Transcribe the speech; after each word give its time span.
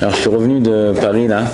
Alors 0.00 0.14
je 0.14 0.20
suis 0.20 0.30
revenu 0.30 0.60
de 0.60 0.94
Paris 0.98 1.28
là, 1.28 1.44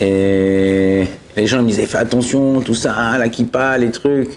et 0.00 1.04
les 1.36 1.46
gens 1.46 1.62
me 1.62 1.68
disaient 1.68 1.86
fais 1.86 1.98
attention, 1.98 2.60
tout 2.60 2.74
ça, 2.74 3.16
la 3.18 3.28
kippa, 3.28 3.78
les 3.78 3.92
trucs. 3.92 4.36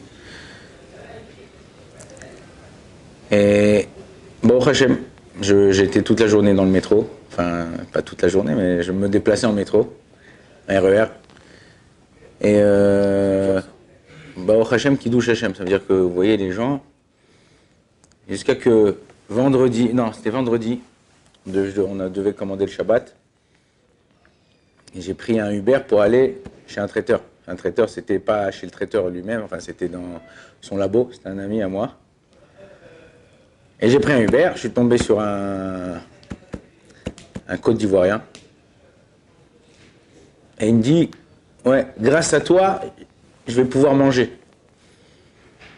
Et 3.31 3.87
bon, 4.43 4.63
Hachem, 4.63 4.99
j'étais 5.41 6.03
toute 6.03 6.19
la 6.19 6.27
journée 6.27 6.53
dans 6.53 6.65
le 6.65 6.69
métro, 6.69 7.09
enfin 7.31 7.65
pas 7.91 8.03
toute 8.03 8.21
la 8.21 8.27
journée, 8.27 8.53
mais 8.53 8.83
je 8.83 8.91
me 8.91 9.09
déplaçais 9.09 9.47
en 9.47 9.53
métro, 9.53 9.91
RER. 10.69 11.05
Et 12.41 12.59
euh, 12.61 13.59
Baruch 14.37 14.71
Hashem 14.71 14.99
qui 14.99 15.09
douche 15.09 15.29
Hashem, 15.29 15.55
ça 15.55 15.63
veut 15.63 15.69
dire 15.69 15.81
que 15.87 15.93
vous 15.93 16.13
voyez 16.13 16.37
les 16.37 16.51
gens, 16.51 16.83
jusqu'à 18.29 18.53
que 18.53 18.97
vendredi, 19.29 19.95
non 19.95 20.13
c'était 20.13 20.29
vendredi, 20.29 20.79
on 21.47 21.95
devait 22.09 22.33
commander 22.33 22.67
le 22.67 22.71
Shabbat, 22.71 23.15
j'ai 25.01 25.13
pris 25.13 25.39
un 25.39 25.51
Uber 25.51 25.79
pour 25.87 26.01
aller 26.01 26.41
chez 26.67 26.79
un 26.79 26.87
traiteur. 26.87 27.21
Un 27.47 27.55
traiteur, 27.55 27.89
c'était 27.89 28.19
pas 28.19 28.51
chez 28.51 28.65
le 28.65 28.71
traiteur 28.71 29.09
lui-même, 29.09 29.41
enfin 29.43 29.59
c'était 29.59 29.87
dans 29.87 30.21
son 30.59 30.77
labo, 30.77 31.09
c'était 31.13 31.29
un 31.29 31.39
ami 31.39 31.61
à 31.61 31.67
moi. 31.67 31.95
Et 33.79 33.89
j'ai 33.89 33.99
pris 33.99 34.13
un 34.13 34.21
Uber, 34.21 34.51
je 34.55 34.59
suis 34.59 34.71
tombé 34.71 34.97
sur 34.97 35.19
un, 35.19 36.01
un 37.47 37.57
Côte 37.57 37.77
d'Ivoirien. 37.77 38.21
Et 40.59 40.67
il 40.69 40.75
me 40.75 40.81
dit, 40.81 41.11
ouais, 41.63 41.87
grâce 41.99 42.33
à 42.33 42.41
toi, 42.41 42.81
je 43.47 43.55
vais 43.55 43.65
pouvoir 43.65 43.93
manger. 43.93 44.37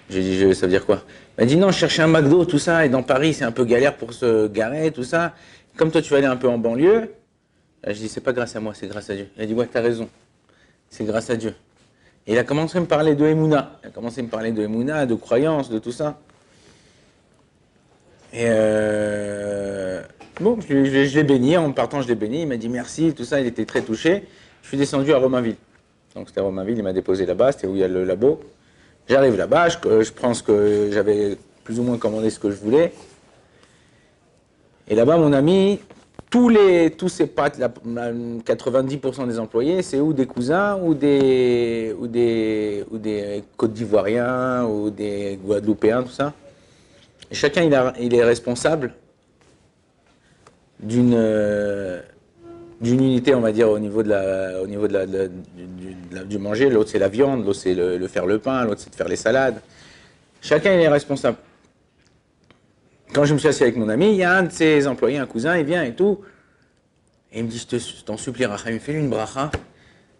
J'ai 0.09 0.21
dit, 0.21 0.55
ça 0.55 0.65
veut 0.65 0.71
dire 0.71 0.85
quoi? 0.85 1.03
Il 1.37 1.41
m'a 1.41 1.45
dit, 1.45 1.57
non, 1.57 1.71
je 1.71 1.77
cherchais 1.77 2.01
un 2.01 2.07
McDo, 2.07 2.45
tout 2.45 2.57
ça, 2.57 2.85
et 2.85 2.89
dans 2.89 3.03
Paris, 3.03 3.33
c'est 3.33 3.43
un 3.43 3.51
peu 3.51 3.65
galère 3.65 3.95
pour 3.95 4.13
se 4.13 4.47
garer, 4.47 4.91
tout 4.91 5.03
ça. 5.03 5.33
Comme 5.75 5.91
toi, 5.91 6.01
tu 6.01 6.09
vas 6.11 6.17
aller 6.17 6.25
un 6.25 6.37
peu 6.37 6.47
en 6.47 6.57
banlieue, 6.57 7.13
je 7.85 7.93
dis, 7.93 8.09
c'est 8.09 8.21
pas 8.21 8.33
grâce 8.33 8.55
à 8.55 8.59
moi, 8.59 8.73
c'est 8.73 8.87
grâce 8.87 9.09
à 9.09 9.15
Dieu. 9.15 9.27
Il 9.37 9.43
a 9.43 9.45
dit, 9.45 9.53
ouais, 9.53 9.67
t'as 9.71 9.81
raison, 9.81 10.09
c'est 10.89 11.05
grâce 11.05 11.29
à 11.29 11.35
Dieu. 11.35 11.55
Et 12.27 12.33
il 12.33 12.37
a 12.37 12.43
commencé 12.43 12.77
à 12.77 12.81
me 12.81 12.85
parler 12.85 13.15
de 13.15 13.25
Emouna. 13.25 13.79
Il 13.83 13.87
a 13.87 13.89
commencé 13.89 14.19
à 14.19 14.23
me 14.23 14.29
parler 14.29 14.51
de 14.51 14.61
Emouna, 14.61 15.05
de 15.05 15.15
croyance, 15.15 15.69
de 15.69 15.79
tout 15.79 15.91
ça. 15.91 16.19
Et 18.33 18.45
euh, 18.47 20.03
bon, 20.39 20.59
je, 20.61 20.73
l'ai 20.75 21.23
béni, 21.23 21.57
en 21.57 21.71
partant, 21.71 22.01
je 22.01 22.07
l'ai 22.07 22.15
béni. 22.15 22.41
Il 22.41 22.47
m'a 22.47 22.57
dit 22.57 22.69
merci, 22.69 23.13
tout 23.13 23.23
ça, 23.23 23.39
il 23.41 23.47
était 23.47 23.65
très 23.65 23.81
touché. 23.81 24.25
Je 24.61 24.67
suis 24.67 24.77
descendu 24.77 25.13
à 25.13 25.17
Romainville. 25.17 25.55
Donc 26.15 26.27
c'était 26.27 26.41
à 26.41 26.43
Romainville, 26.43 26.77
il 26.77 26.83
m'a 26.83 26.93
déposé 26.93 27.25
là-bas, 27.25 27.53
c'était 27.53 27.67
où 27.67 27.75
il 27.75 27.81
y 27.81 27.83
a 27.83 27.87
le 27.87 28.03
labo. 28.03 28.41
J'arrive 29.07 29.35
là-bas, 29.37 29.69
je, 29.69 30.03
je 30.03 30.11
pense 30.11 30.41
que 30.41 30.89
j'avais 30.91 31.37
plus 31.63 31.79
ou 31.79 31.83
moins 31.83 31.97
commandé 31.97 32.29
ce 32.29 32.39
que 32.39 32.51
je 32.51 32.57
voulais. 32.57 32.93
Et 34.87 34.95
là-bas, 34.95 35.17
mon 35.17 35.33
ami, 35.33 35.79
tous 36.29 36.49
les 36.49 36.91
tous 36.91 37.09
ces 37.09 37.27
pattes, 37.27 37.59
90% 37.59 39.27
des 39.27 39.39
employés, 39.39 39.81
c'est 39.81 39.99
ou 39.99 40.13
des 40.13 40.27
cousins 40.27 40.77
ou 40.81 40.93
des 40.93 41.95
ou 41.99 42.07
des 42.07 42.85
ou 42.91 42.97
des 42.97 43.43
Côte 43.57 43.73
d'Ivoiriens 43.73 44.65
ou 44.65 44.89
des 44.91 45.39
Guadeloupéens, 45.43 46.03
tout 46.03 46.11
ça. 46.11 46.33
Chacun 47.31 47.63
il, 47.63 47.73
a, 47.73 47.93
est 47.99 48.23
responsable 48.23 48.93
d'une 50.79 52.01
unité, 52.81 53.35
on 53.35 53.41
va 53.41 53.51
dire, 53.51 53.69
au 53.69 53.79
niveau 53.79 54.01
du, 54.03 54.09
manger. 56.37 56.69
L'autre 56.69 56.89
c'est 56.91 56.99
la 56.99 57.09
viande, 57.09 57.45
l'autre 57.45 57.59
c'est 57.59 57.73
le, 57.73 58.07
faire 58.07 58.25
le 58.25 58.39
pain, 58.39 58.65
l'autre 58.65 58.81
c'est 58.81 58.91
de 58.91 58.95
faire 58.95 59.09
les 59.09 59.15
salades. 59.15 59.61
Chacun 60.41 60.73
il 60.73 60.81
est 60.81 60.87
responsable. 60.87 61.37
Quand 63.19 63.25
je 63.25 63.33
me 63.33 63.37
suis 63.37 63.49
assis 63.49 63.63
avec 63.63 63.75
mon 63.75 63.89
ami, 63.89 64.11
il 64.11 64.15
y 64.15 64.23
a 64.23 64.33
un 64.33 64.43
de 64.43 64.49
ses 64.49 64.87
employés, 64.87 65.17
un 65.17 65.25
cousin, 65.25 65.57
il 65.57 65.65
vient 65.65 65.83
et 65.83 65.93
tout. 65.93 66.21
Et 67.33 67.39
il 67.39 67.43
me 67.43 67.49
dit, 67.49 67.67
je 67.69 68.03
t'en 68.05 68.15
supplie, 68.15 68.45
Rachel, 68.45 68.79
fais-lui 68.79 69.01
une 69.01 69.09
bracha. 69.09 69.51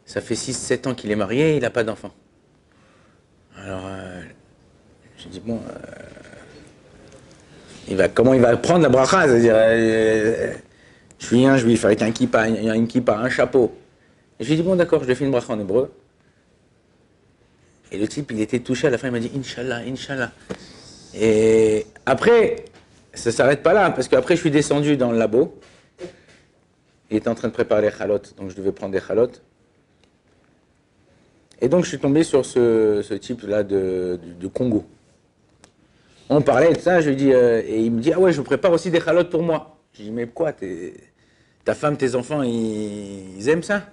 Ça 0.03 0.19
fait 0.19 0.33
6-7 0.33 0.89
ans 0.89 0.93
qu'il 0.93 1.09
est 1.09 1.15
marié, 1.15 1.55
il 1.55 1.61
n'a 1.61 1.69
pas 1.69 1.85
d'enfant. 1.85 2.11
Alors, 3.55 3.83
euh, 3.85 4.21
j'ai 5.17 5.29
dit, 5.29 5.39
bon, 5.39 5.61
euh, 5.65 5.81
il 7.87 7.95
va, 7.95 8.09
comment 8.09 8.33
il 8.33 8.41
va 8.41 8.57
prendre 8.57 8.83
la 8.83 8.89
bracha? 8.89 9.27
C'est-à-dire, 9.27 9.53
euh, 9.55 10.53
je 11.19 11.25
suis 11.25 11.45
un 11.45 11.55
juif 11.55 11.85
avec 11.85 12.01
un 12.01 12.11
kippa, 12.11 12.47
un 12.47 13.29
chapeau. 13.29 13.77
Je 14.41 14.45
lui 14.45 14.55
ai 14.55 14.55
dit, 14.57 14.61
bon, 14.61 14.75
d'accord, 14.75 14.99
je 14.99 15.05
lui 15.05 15.13
ai 15.13 15.15
fait 15.15 15.23
une 15.23 15.31
bracha 15.31 15.53
en 15.53 15.59
hébreu. 15.61 15.89
Et 17.93 17.97
le 17.97 18.09
type, 18.09 18.29
il 18.31 18.41
était 18.41 18.59
touché 18.59 18.87
à 18.87 18.89
la 18.89 18.97
fin, 18.97 19.07
il 19.07 19.11
m'a 19.11 19.19
dit, 19.19 19.31
Inch'Allah, 19.33 19.83
Inch'Allah. 19.87 20.33
Et 21.15 21.87
après, 22.05 22.65
ça 23.19 23.31
s'arrête 23.31 23.61
pas 23.61 23.73
là, 23.73 23.91
parce 23.91 24.07
qu'après, 24.07 24.35
je 24.35 24.41
suis 24.41 24.51
descendu 24.51 24.97
dans 24.97 25.11
le 25.11 25.17
labo. 25.17 25.59
Il 27.11 27.17
était 27.17 27.27
en 27.27 27.35
train 27.35 27.47
de 27.47 27.53
préparer 27.53 27.81
les 27.81 27.91
chalotes, 27.91 28.35
donc 28.37 28.49
je 28.49 28.55
devais 28.55 28.71
prendre 28.71 28.93
des 28.93 29.01
chalotes. 29.01 29.41
Et 31.61 31.67
donc, 31.67 31.83
je 31.83 31.89
suis 31.89 31.99
tombé 31.99 32.23
sur 32.23 32.45
ce, 32.45 33.13
type-là 33.13 33.63
de, 33.63 34.19
Congo. 34.53 34.85
On 36.29 36.41
parlait 36.41 36.73
de 36.73 36.79
ça, 36.79 37.01
je 37.01 37.09
lui 37.09 37.15
dis, 37.15 37.33
euh, 37.33 37.61
et 37.65 37.81
il 37.81 37.91
me 37.91 37.99
dit, 38.01 38.13
ah 38.13 38.19
ouais, 38.19 38.31
je 38.31 38.41
prépare 38.41 38.71
aussi 38.71 38.91
des 38.91 39.01
chalotes 39.01 39.29
pour 39.29 39.41
moi. 39.41 39.79
Je 39.93 40.03
dis, 40.03 40.11
mais 40.11 40.27
quoi, 40.27 40.53
ta 41.65 41.73
femme, 41.73 41.97
tes 41.97 42.15
enfants, 42.15 42.43
ils, 42.43 43.49
aiment 43.49 43.63
ça? 43.63 43.87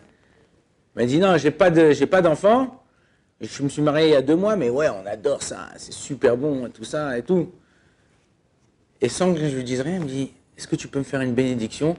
Il 0.95 1.01
m'a 1.01 1.07
dit, 1.07 1.19
non, 1.19 1.37
j'ai 1.39 1.51
pas 1.51 1.71
d'enfants. 2.23 2.83
Je 3.41 3.63
me 3.63 3.69
suis 3.69 3.83
marié 3.83 4.09
il 4.09 4.13
y 4.13 4.17
a 4.17 4.23
deux 4.23 4.37
mois, 4.37 4.57
mais 4.57 4.71
ouais, 4.71 4.89
on 4.89 5.05
adore 5.07 5.43
ça, 5.43 5.69
c'est 5.77 5.93
super 5.93 6.37
bon, 6.37 6.71
tout 6.71 6.85
ça 6.85 7.19
et 7.19 7.23
tout. 7.23 7.53
Et 9.07 9.09
sans 9.09 9.33
que 9.33 9.39
je 9.39 9.55
lui 9.55 9.63
dise 9.63 9.83
rien, 9.83 9.99
il 9.99 10.01
me 10.01 10.09
dit 10.09 10.33
Est-ce 10.59 10.67
que 10.67 10.75
tu 10.75 10.89
peux 10.89 10.99
me 10.99 11.05
faire 11.05 11.21
une 11.21 11.33
bénédiction 11.33 11.97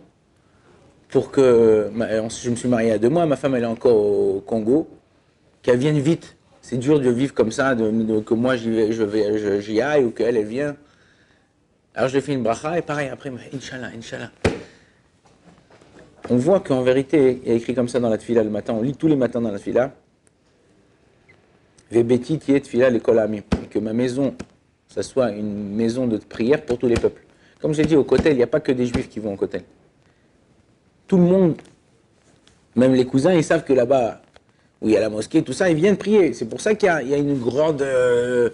pour 1.07 1.31
que. 1.31 1.89
Je 1.89 2.49
me 2.49 2.55
suis 2.57 2.67
marié 2.67 2.91
à 2.91 2.97
deux 2.97 3.07
mois, 3.07 3.25
ma 3.25 3.37
femme 3.37 3.55
elle 3.55 3.63
est 3.63 3.65
encore 3.65 3.95
au 3.95 4.43
Congo, 4.45 4.89
qu'elle 5.61 5.77
vienne 5.77 5.99
vite. 5.99 6.35
C'est 6.61 6.75
dur 6.75 6.99
de 6.99 7.09
vivre 7.09 7.33
comme 7.33 7.53
ça, 7.53 7.73
que 7.77 8.33
moi 8.33 8.57
j'y 8.57 9.81
aille 9.81 10.03
ou 10.03 10.11
qu'elle 10.11 10.35
elle 10.35 10.45
vient. 10.45 10.75
Alors 11.95 12.09
je 12.09 12.15
lui 12.15 12.19
ai 12.19 12.21
fait 12.21 12.33
une 12.33 12.43
bracha 12.43 12.77
et 12.77 12.81
pareil, 12.81 13.07
après, 13.07 13.31
Inch'Allah, 13.53 13.91
Inch'Allah. 13.97 14.31
On 16.29 16.35
voit 16.35 16.59
qu'en 16.59 16.81
vérité, 16.81 17.39
il 17.41 17.47
y 17.47 17.51
a 17.53 17.55
écrit 17.55 17.73
comme 17.73 17.87
ça 17.87 18.01
dans 18.01 18.09
la 18.09 18.17
tefila 18.17 18.43
le 18.43 18.49
matin, 18.49 18.73
on 18.73 18.81
lit 18.81 18.97
tous 18.97 19.07
les 19.07 19.15
matins 19.15 19.39
dans 19.39 19.51
la 19.51 19.59
tefila. 19.59 19.93
Vebeti 21.89 22.37
tiet 22.37 22.59
tefila 22.59 22.89
l'école 22.89 23.25
Que 23.69 23.79
ma 23.79 23.93
maison 23.93 24.35
ça 24.97 25.03
soit 25.03 25.29
une 25.29 25.75
maison 25.75 26.07
de 26.07 26.17
prière 26.17 26.65
pour 26.65 26.79
tous 26.79 26.87
les 26.87 26.95
peuples. 26.95 27.21
Comme 27.61 27.71
j'ai 27.71 27.85
dit, 27.85 27.95
au 27.95 28.03
Kotel, 28.03 28.33
il 28.33 28.37
n'y 28.37 28.43
a 28.43 28.47
pas 28.47 28.59
que 28.59 28.71
des 28.71 28.87
juifs 28.87 29.07
qui 29.07 29.19
vont 29.19 29.33
au 29.33 29.35
Kotel. 29.35 29.61
Tout 31.05 31.17
le 31.17 31.23
monde, 31.23 31.55
même 32.75 32.95
les 32.95 33.05
cousins, 33.05 33.31
ils 33.31 33.43
savent 33.43 33.63
que 33.63 33.73
là-bas, 33.73 34.21
où 34.81 34.87
il 34.87 34.95
y 34.95 34.97
a 34.97 34.99
la 34.99 35.09
mosquée, 35.09 35.43
tout 35.43 35.53
ça, 35.53 35.69
ils 35.69 35.75
viennent 35.75 35.97
prier. 35.97 36.33
C'est 36.33 36.49
pour 36.49 36.61
ça 36.61 36.73
qu'il 36.73 36.87
y, 36.87 37.13
a 37.13 37.17
une 37.17 37.37
grande, 37.37 37.83
euh, 37.83 38.49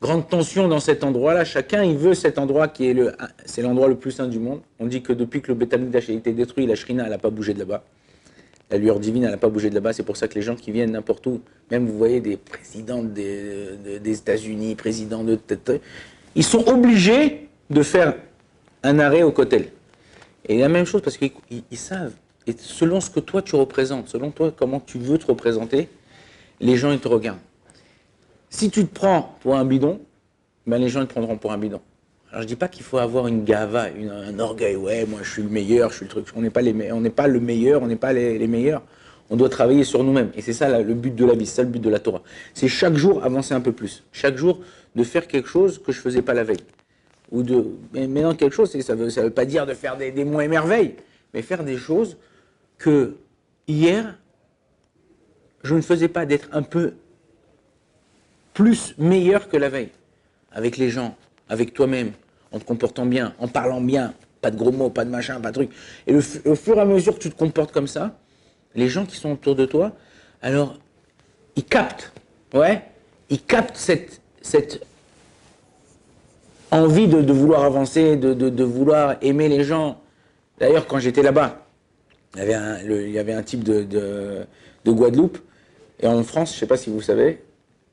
grande 0.00 0.28
tension 0.28 0.68
dans 0.68 0.78
cet 0.78 1.02
endroit-là. 1.02 1.44
Chacun, 1.44 1.82
il 1.82 1.96
veut 1.96 2.14
cet 2.14 2.38
endroit 2.38 2.68
qui 2.68 2.90
est 2.90 2.94
le, 2.94 3.12
c'est 3.44 3.62
l'endroit 3.62 3.88
le 3.88 3.96
plus 3.96 4.12
saint 4.12 4.28
du 4.28 4.38
monde. 4.38 4.60
On 4.78 4.86
dit 4.86 5.02
que 5.02 5.12
depuis 5.12 5.42
que 5.42 5.48
le 5.48 5.54
Beth 5.54 5.74
a 5.74 6.12
été 6.12 6.32
détruit, 6.32 6.66
la 6.66 6.76
Shrina, 6.76 7.08
n'a 7.08 7.18
pas 7.18 7.30
bougé 7.30 7.54
de 7.54 7.58
là-bas. 7.58 7.82
La 8.70 8.76
lueur 8.76 9.00
divine, 9.00 9.24
elle 9.24 9.30
n'a 9.30 9.38
pas 9.38 9.48
bougé 9.48 9.70
de 9.70 9.74
là-bas. 9.74 9.92
C'est 9.92 10.02
pour 10.02 10.16
ça 10.16 10.28
que 10.28 10.34
les 10.34 10.42
gens 10.42 10.54
qui 10.54 10.72
viennent 10.72 10.92
n'importe 10.92 11.26
où, 11.26 11.40
même 11.70 11.86
vous 11.86 11.96
voyez 11.96 12.20
des 12.20 12.36
présidents 12.36 13.02
des, 13.02 13.78
États-Unis, 14.04 14.74
présidents 14.74 15.24
de. 15.24 15.38
Ils 16.34 16.44
sont 16.44 16.68
obligés 16.68 17.48
de 17.70 17.82
faire 17.82 18.14
un 18.82 18.98
arrêt 18.98 19.22
au 19.22 19.32
cotel. 19.32 19.70
Et 20.46 20.58
la 20.58 20.68
même 20.68 20.84
chose 20.84 21.02
parce 21.02 21.16
qu'ils 21.16 21.32
savent. 21.72 22.14
Et 22.46 22.54
selon 22.56 23.00
ce 23.00 23.10
que 23.10 23.20
toi 23.20 23.42
tu 23.42 23.56
représentes, 23.56 24.08
selon 24.08 24.30
toi 24.30 24.52
comment 24.56 24.80
tu 24.80 24.98
veux 24.98 25.18
te 25.18 25.26
représenter, 25.26 25.88
les 26.60 26.76
gens 26.76 26.92
ils 26.92 26.98
te 26.98 27.08
regardent. 27.08 27.38
Si 28.50 28.70
tu 28.70 28.86
te 28.86 28.94
prends 28.94 29.36
pour 29.40 29.56
un 29.56 29.64
bidon, 29.64 30.00
ben 30.66 30.78
les 30.78 30.88
gens 30.88 31.04
te 31.04 31.10
prendront 31.12 31.36
pour 31.36 31.52
un 31.52 31.58
bidon. 31.58 31.80
Alors 32.30 32.42
je 32.42 32.46
dis 32.46 32.56
pas 32.56 32.68
qu'il 32.68 32.84
faut 32.84 32.98
avoir 32.98 33.26
une 33.26 33.44
gava, 33.44 33.86
un 33.86 34.38
orgueil, 34.38 34.76
ouais, 34.76 35.06
moi 35.06 35.20
je 35.22 35.30
suis 35.30 35.42
le 35.42 35.48
meilleur, 35.48 35.90
je 35.90 35.96
suis 35.96 36.04
le 36.04 36.10
truc. 36.10 36.26
On 36.36 36.42
n'est 36.42 36.50
pas, 36.50 36.60
le 36.60 36.72
meilleur, 37.40 37.82
on 37.82 37.86
n'est 37.86 37.96
pas 37.96 38.12
les, 38.12 38.46
meilleurs. 38.46 38.82
On 39.30 39.36
doit 39.36 39.48
travailler 39.48 39.84
sur 39.84 40.04
nous-mêmes. 40.04 40.30
Et 40.36 40.42
c'est 40.42 40.52
ça 40.52 40.80
le 40.80 40.94
but 40.94 41.14
de 41.14 41.24
la 41.24 41.34
vie, 41.34 41.46
c'est 41.46 41.56
ça 41.56 41.62
le 41.62 41.70
but 41.70 41.80
de 41.80 41.88
la 41.88 41.98
Torah. 41.98 42.22
C'est 42.52 42.68
chaque 42.68 42.94
jour 42.96 43.24
avancer 43.24 43.54
un 43.54 43.62
peu 43.62 43.72
plus. 43.72 44.04
Chaque 44.12 44.36
jour 44.36 44.60
de 44.94 45.04
faire 45.04 45.26
quelque 45.26 45.48
chose 45.48 45.80
que 45.82 45.90
je 45.90 46.00
faisais 46.00 46.20
pas 46.20 46.34
la 46.34 46.44
veille. 46.44 46.64
Ou 47.30 47.42
de, 47.42 47.64
mais 47.94 48.06
maintenant 48.06 48.34
quelque 48.34 48.54
chose, 48.54 48.70
ça 48.72 48.80
ça 49.10 49.22
veut 49.22 49.30
pas 49.30 49.44
dire 49.46 49.64
de 49.64 49.74
faire 49.74 49.96
des, 49.96 50.10
des 50.10 50.24
mots 50.24 50.40
émerveilles, 50.40 50.96
mais 51.32 51.40
faire 51.40 51.64
des 51.64 51.76
choses 51.78 52.18
que 52.76 53.16
hier, 53.66 54.18
je 55.62 55.74
ne 55.74 55.80
faisais 55.80 56.08
pas 56.08 56.26
d'être 56.26 56.48
un 56.52 56.62
peu 56.62 56.94
plus 58.52 58.94
meilleur 58.98 59.48
que 59.48 59.56
la 59.56 59.70
veille. 59.70 59.90
Avec 60.52 60.76
les 60.76 60.90
gens, 60.90 61.16
avec 61.48 61.74
toi-même, 61.74 62.12
en 62.52 62.58
te 62.58 62.64
comportant 62.64 63.06
bien, 63.06 63.34
en 63.38 63.48
parlant 63.48 63.80
bien, 63.80 64.14
pas 64.40 64.50
de 64.50 64.56
gros 64.56 64.72
mots, 64.72 64.90
pas 64.90 65.04
de 65.04 65.10
machin, 65.10 65.40
pas 65.40 65.48
de 65.48 65.54
truc. 65.54 65.70
Et 66.06 66.14
au 66.14 66.54
fur 66.54 66.76
et 66.76 66.80
à 66.80 66.84
mesure 66.84 67.14
que 67.14 67.20
tu 67.20 67.30
te 67.30 67.38
comportes 67.38 67.72
comme 67.72 67.88
ça, 67.88 68.16
les 68.74 68.88
gens 68.88 69.04
qui 69.04 69.16
sont 69.16 69.32
autour 69.32 69.56
de 69.56 69.66
toi, 69.66 69.92
alors, 70.42 70.78
ils 71.56 71.64
captent, 71.64 72.12
ouais, 72.54 72.82
ils 73.30 73.42
captent 73.42 73.76
cette, 73.76 74.20
cette 74.40 74.84
envie 76.70 77.08
de, 77.08 77.32
vouloir 77.32 77.64
avancer, 77.64 78.16
de, 78.16 78.34
de, 78.34 78.64
vouloir 78.64 79.16
aimer 79.22 79.48
les 79.48 79.64
gens. 79.64 80.00
D'ailleurs, 80.58 80.86
quand 80.86 80.98
j'étais 80.98 81.22
là-bas, 81.22 81.64
Il 82.36 82.44
y 82.44 83.18
avait 83.18 83.32
un, 83.32 83.42
type 83.42 83.64
de, 83.64 83.82
de, 83.82 84.46
de 84.84 84.92
Guadeloupe. 84.92 85.38
Et 86.00 86.06
en 86.06 86.22
France, 86.22 86.54
je 86.54 86.60
sais 86.60 86.66
pas 86.66 86.76
si 86.76 86.90
vous 86.90 87.00
savez, 87.00 87.42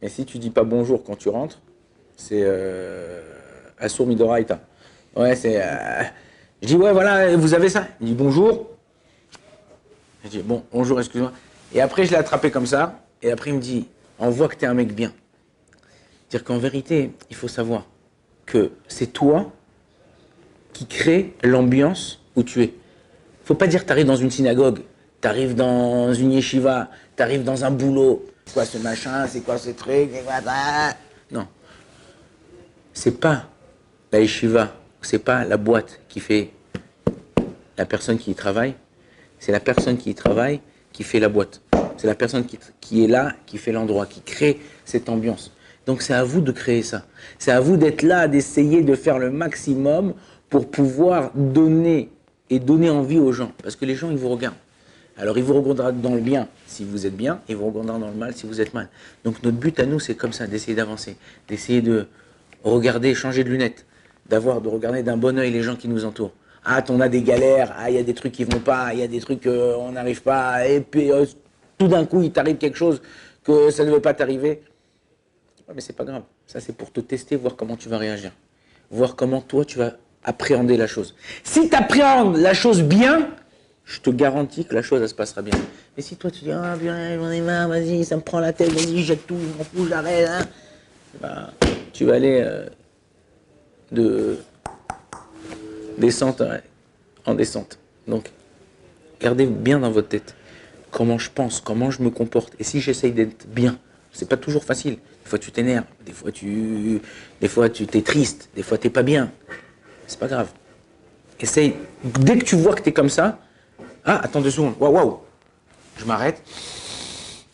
mais 0.01 0.09
si 0.09 0.25
tu 0.25 0.37
dis 0.37 0.51
pas 0.51 0.63
bonjour 0.63 1.03
quand 1.03 1.15
tu 1.15 1.29
rentres, 1.29 1.59
c'est 2.17 2.43
euh, 2.43 3.21
Assour 3.79 4.07
Midoraita. 4.07 4.59
Ouais, 5.15 5.35
c'est. 5.35 5.61
euh, 5.61 6.03
je 6.61 6.67
dis, 6.67 6.75
ouais, 6.75 6.91
voilà, 6.91 7.35
vous 7.35 7.53
avez 7.53 7.69
ça 7.69 7.87
Il 8.01 8.07
dit 8.07 8.13
bonjour. 8.13 8.69
Je 10.23 10.29
dis, 10.29 10.39
bon, 10.39 10.63
bonjour, 10.71 10.99
excuse-moi. 10.99 11.31
Et 11.73 11.81
après, 11.81 12.05
je 12.05 12.11
l'ai 12.11 12.17
attrapé 12.17 12.51
comme 12.51 12.65
ça. 12.65 12.99
Et 13.21 13.31
après, 13.31 13.51
il 13.51 13.55
me 13.57 13.61
dit, 13.61 13.87
on 14.19 14.29
voit 14.29 14.47
que 14.47 14.55
tu 14.55 14.65
es 14.65 14.67
un 14.67 14.73
mec 14.73 14.93
bien. 14.93 15.13
C'est-à-dire 16.27 16.45
qu'en 16.45 16.57
vérité, 16.57 17.11
il 17.29 17.35
faut 17.35 17.47
savoir 17.47 17.85
que 18.45 18.71
c'est 18.87 19.07
toi 19.13 19.51
qui 20.73 20.85
crée 20.87 21.33
l'ambiance 21.43 22.21
où 22.35 22.43
tu 22.43 22.63
es. 22.63 22.73
Faut 23.43 23.55
pas 23.55 23.67
dire 23.67 23.81
que 23.81 23.85
tu 23.87 23.91
arrives 23.91 24.07
dans 24.07 24.15
une 24.15 24.31
synagogue, 24.31 24.79
tu 25.21 25.27
arrives 25.27 25.55
dans 25.55 26.13
une 26.13 26.31
yeshiva, 26.31 26.89
tu 27.15 27.23
arrives 27.23 27.43
dans 27.43 27.63
un 27.63 27.71
boulot. 27.71 28.25
C'est 28.45 28.53
quoi 28.53 28.65
ce 28.65 28.77
machin, 28.79 29.27
c'est 29.27 29.41
quoi 29.41 29.57
ce 29.57 29.69
truc, 29.71 30.09
quoi 30.23 30.41
ça? 30.43 30.95
Non. 31.31 31.47
C'est 32.93 33.19
pas 33.19 33.45
la 34.15 34.21
yeshiva, 34.21 34.73
c'est 35.01 35.19
pas 35.19 35.43
la 35.43 35.57
boîte 35.57 35.99
qui 36.07 36.21
fait 36.21 36.51
la 37.77 37.85
personne 37.85 38.17
qui 38.17 38.31
y 38.31 38.35
travaille, 38.35 38.73
c'est 39.39 39.51
la 39.51 39.59
personne 39.59 39.97
qui 39.97 40.11
y 40.11 40.15
travaille 40.15 40.61
qui 40.93 41.03
fait 41.03 41.19
la 41.19 41.27
boîte. 41.27 41.61
C'est 41.97 42.07
la 42.07 42.15
personne 42.15 42.45
qui, 42.45 43.03
est 43.03 43.07
là, 43.07 43.33
qui 43.45 43.57
fait 43.57 43.73
l'endroit, 43.73 44.05
qui 44.05 44.21
crée 44.21 44.61
cette 44.85 45.09
ambiance. 45.09 45.51
Donc 45.85 46.01
c'est 46.01 46.13
à 46.13 46.23
vous 46.23 46.39
de 46.39 46.53
créer 46.53 46.81
ça. 46.81 47.05
C'est 47.39 47.51
à 47.51 47.59
vous 47.59 47.75
d'être 47.75 48.03
là, 48.03 48.29
d'essayer 48.29 48.83
de 48.83 48.95
faire 48.95 49.19
le 49.19 49.31
maximum 49.31 50.13
pour 50.49 50.71
pouvoir 50.71 51.31
donner 51.35 52.09
et 52.49 52.59
donner 52.59 52.89
envie 52.89 53.19
aux 53.19 53.33
gens. 53.33 53.51
Parce 53.63 53.75
que 53.75 53.83
les 53.83 53.95
gens, 53.95 54.11
ils 54.11 54.17
vous 54.17 54.29
regardent. 54.29 54.55
Alors 55.17 55.37
ils 55.37 55.43
vous 55.43 55.61
regarderont 55.61 55.91
dans 55.91 56.15
le 56.15 56.21
bien 56.21 56.47
si 56.67 56.85
vous 56.85 57.05
êtes 57.05 57.17
bien, 57.17 57.41
ils 57.49 57.57
vous 57.57 57.65
regarderont 57.65 57.99
dans 57.99 58.07
le 58.07 58.15
mal 58.15 58.33
si 58.33 58.47
vous 58.47 58.61
êtes 58.61 58.73
mal. 58.73 58.87
Donc 59.25 59.43
notre 59.43 59.57
but 59.57 59.77
à 59.81 59.85
nous, 59.85 59.99
c'est 59.99 60.15
comme 60.15 60.31
ça, 60.31 60.47
d'essayer 60.47 60.75
d'avancer, 60.75 61.17
d'essayer 61.49 61.81
de 61.81 62.07
regarder, 62.63 63.13
changer 63.13 63.43
de 63.43 63.49
lunettes, 63.49 63.85
d'avoir, 64.27 64.61
de 64.61 64.69
regarder 64.69 65.03
d'un 65.03 65.17
bon 65.17 65.37
oeil 65.37 65.51
les 65.51 65.61
gens 65.61 65.75
qui 65.75 65.87
nous 65.87 66.05
entourent. 66.05 66.33
Ah, 66.63 66.83
on 66.89 66.99
a 66.99 67.09
des 67.09 67.21
galères, 67.21 67.75
ah, 67.77 67.89
il 67.89 67.95
y 67.95 67.99
a 67.99 68.03
des 68.03 68.15
trucs 68.15 68.33
qui 68.33 68.43
vont 68.43 68.59
pas, 68.59 68.93
il 68.93 68.99
y 68.99 69.03
a 69.03 69.07
des 69.07 69.19
trucs 69.19 69.43
qu'on 69.43 69.91
n'arrive 69.91 70.23
pas, 70.23 70.67
et 70.67 70.81
puis 70.81 71.11
euh, 71.11 71.25
tout 71.77 71.87
d'un 71.87 72.05
coup, 72.05 72.23
il 72.23 72.31
t'arrive 72.31 72.57
quelque 72.57 72.77
chose 72.77 73.01
que 73.43 73.69
ça 73.69 73.83
ne 73.83 73.89
devait 73.89 74.01
pas 74.01 74.15
t'arriver. 74.15 74.61
Ouais, 75.67 75.73
mais 75.75 75.81
c'est 75.81 75.95
pas 75.95 76.05
grave. 76.05 76.23
Ça, 76.47 76.59
c'est 76.59 76.75
pour 76.75 76.91
te 76.91 76.99
tester, 77.01 77.35
voir 77.35 77.55
comment 77.55 77.75
tu 77.75 77.87
vas 77.87 77.97
réagir. 77.97 78.31
Voir 78.89 79.15
comment 79.15 79.41
toi, 79.41 79.63
tu 79.63 79.77
vas 79.77 79.93
appréhender 80.23 80.77
la 80.77 80.87
chose. 80.87 81.15
Si 81.43 81.69
tu 81.69 81.75
appréhendes 81.75 82.37
la 82.37 82.55
chose 82.55 82.81
bien, 82.81 83.29
je 83.83 83.99
te 83.99 84.09
garantis 84.09 84.65
que 84.65 84.73
la 84.73 84.81
chose, 84.81 85.01
elle 85.01 85.09
se 85.09 85.13
passera 85.13 85.43
bien. 85.43 85.53
Mais 85.95 86.01
si 86.01 86.15
toi, 86.15 86.31
tu 86.31 86.45
dis, 86.45 86.51
ah, 86.51 86.75
bien, 86.75 87.15
j'en 87.19 87.29
ai 87.29 87.41
marre, 87.41 87.69
vas-y, 87.69 88.03
ça 88.03 88.15
me 88.15 88.21
prend 88.21 88.39
la 88.39 88.53
tête, 88.53 88.71
vas-y, 88.71 89.03
jette 89.03 89.27
tout, 89.27 89.37
je 89.39 89.57
m'en 89.57 89.63
fous, 89.63 89.87
j'arrête, 89.87 90.27
hein. 90.27 90.45
Bah, 91.21 91.51
tu 91.93 92.05
vas 92.05 92.15
aller 92.15 92.41
euh, 92.43 92.67
de 93.95 94.37
descente 95.97 96.41
ouais, 96.41 96.61
en 97.25 97.33
descente. 97.33 97.79
Donc, 98.07 98.29
gardez 99.19 99.47
bien 99.47 99.79
dans 99.79 99.91
votre 99.91 100.09
tête 100.09 100.35
comment 100.91 101.17
je 101.17 101.29
pense, 101.29 101.59
comment 101.59 101.91
je 101.91 102.01
me 102.03 102.09
comporte. 102.09 102.53
Et 102.59 102.63
si 102.63 102.79
j'essaye 102.79 103.11
d'être 103.11 103.47
bien, 103.47 103.77
c'est 104.13 104.29
pas 104.29 104.37
toujours 104.37 104.63
facile. 104.63 104.97
Des 105.23 105.29
fois 105.29 105.39
tu 105.39 105.51
t'énerves, 105.51 105.85
des 106.05 106.13
fois 106.13 106.31
tu, 106.31 107.01
des 107.41 107.47
fois 107.47 107.69
tu 107.69 107.85
t'es 107.87 108.01
triste, 108.01 108.49
des 108.55 108.63
fois 108.63 108.77
t'es 108.77 108.89
pas 108.89 109.03
bien. 109.03 109.31
C'est 110.07 110.19
pas 110.19 110.27
grave. 110.27 110.49
Essaye. 111.39 111.75
Dès 112.03 112.37
que 112.37 112.45
tu 112.45 112.55
vois 112.55 112.73
que 112.73 112.81
t'es 112.81 112.93
comme 112.93 113.09
ça, 113.09 113.39
ah 114.05 114.19
attends 114.23 114.41
deux 114.41 114.51
secondes, 114.51 114.75
waouh 114.79 114.93
waouh, 114.93 115.19
je 115.97 116.05
m'arrête, 116.05 116.41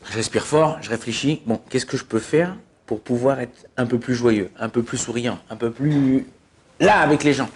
je 0.10 0.14
respire 0.14 0.46
fort, 0.46 0.78
je 0.82 0.90
réfléchis. 0.90 1.42
Bon, 1.46 1.60
qu'est-ce 1.70 1.86
que 1.86 1.98
je 1.98 2.06
peux 2.06 2.20
faire 2.20 2.56
pour 2.92 3.00
pouvoir 3.00 3.40
être 3.40 3.68
un 3.78 3.86
peu 3.86 4.00
plus 4.00 4.16
joyeux, 4.16 4.50
un 4.60 4.68
peu 4.68 4.84
plus 4.84 4.98
souriant, 4.98 5.40
un 5.50 5.56
peu 5.56 5.72
plus 5.72 6.26
là 6.82 7.00
avec 7.00 7.24
les 7.24 7.32
gens. 7.32 7.48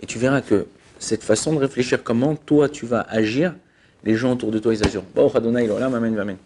Et 0.00 0.04
tu 0.04 0.18
verras 0.18 0.42
que 0.42 0.66
cette 0.98 1.24
façon 1.24 1.54
de 1.54 1.60
réfléchir, 1.60 2.04
comment 2.04 2.36
toi 2.36 2.68
tu 2.68 2.84
vas 2.84 3.06
agir, 3.08 3.54
les 4.04 4.16
gens 4.16 4.32
autour 4.32 4.50
de 4.50 4.58
toi 4.58 4.74
ils 4.74 4.84
agiront. 4.84 5.06
Bon, 5.14 5.32
Adonai, 5.34 5.66
là, 5.66 5.88
m'amène, 5.88 6.14
m'amène. 6.14 6.36